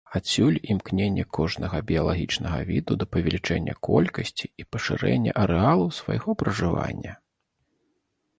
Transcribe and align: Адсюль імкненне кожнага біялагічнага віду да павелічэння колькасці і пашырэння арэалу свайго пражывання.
Адсюль 0.17 0.55
імкненне 0.75 1.25
кожнага 1.37 1.81
біялагічнага 1.91 2.57
віду 2.69 2.97
да 3.01 3.05
павелічэння 3.17 3.75
колькасці 3.89 4.51
і 4.63 4.67
пашырэння 4.77 5.31
арэалу 5.43 5.87
свайго 6.01 6.29
пражывання. 6.45 7.13